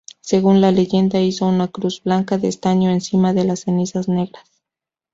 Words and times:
Según 0.21 0.61
la 0.61 0.71
leyenda, 0.71 1.19
hizo 1.21 1.45
una 1.45 1.67
cruz 1.67 2.01
blanca 2.03 2.39
de 2.39 2.47
estaño 2.47 2.89
encima 2.89 3.33
de 3.33 3.43
las 3.45 3.59
cenizas 3.65 4.07
negras. 4.07 4.49